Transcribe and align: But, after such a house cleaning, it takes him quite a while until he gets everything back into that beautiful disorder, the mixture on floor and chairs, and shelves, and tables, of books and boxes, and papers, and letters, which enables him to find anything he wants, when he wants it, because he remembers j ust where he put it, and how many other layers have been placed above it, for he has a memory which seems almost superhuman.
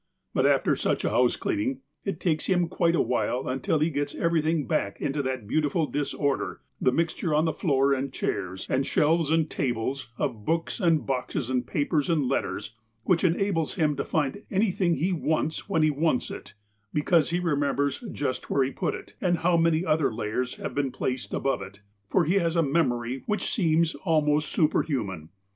But, 0.33 0.47
after 0.47 0.75
such 0.75 1.03
a 1.05 1.11
house 1.11 1.35
cleaning, 1.35 1.81
it 2.03 2.19
takes 2.19 2.47
him 2.47 2.67
quite 2.67 2.95
a 2.95 3.01
while 3.01 3.47
until 3.47 3.77
he 3.77 3.91
gets 3.91 4.15
everything 4.15 4.65
back 4.65 4.99
into 4.99 5.21
that 5.21 5.45
beautiful 5.45 5.85
disorder, 5.85 6.61
the 6.81 6.91
mixture 6.91 7.35
on 7.35 7.53
floor 7.53 7.93
and 7.93 8.11
chairs, 8.11 8.65
and 8.67 8.83
shelves, 8.87 9.29
and 9.29 9.47
tables, 9.47 10.09
of 10.17 10.43
books 10.43 10.79
and 10.79 11.05
boxes, 11.05 11.51
and 11.51 11.67
papers, 11.67 12.09
and 12.09 12.27
letters, 12.27 12.73
which 13.03 13.23
enables 13.23 13.75
him 13.75 13.95
to 13.95 14.03
find 14.03 14.41
anything 14.49 14.95
he 14.95 15.13
wants, 15.13 15.69
when 15.69 15.83
he 15.83 15.91
wants 15.91 16.31
it, 16.31 16.55
because 16.91 17.29
he 17.29 17.39
remembers 17.39 18.03
j 18.11 18.25
ust 18.27 18.49
where 18.49 18.63
he 18.63 18.71
put 18.71 18.95
it, 18.95 19.13
and 19.21 19.37
how 19.37 19.55
many 19.55 19.85
other 19.85 20.11
layers 20.11 20.55
have 20.55 20.73
been 20.73 20.91
placed 20.91 21.31
above 21.31 21.61
it, 21.61 21.81
for 22.09 22.25
he 22.25 22.39
has 22.39 22.55
a 22.55 22.63
memory 22.63 23.21
which 23.27 23.53
seems 23.53 23.93
almost 24.03 24.49
superhuman. 24.51 25.29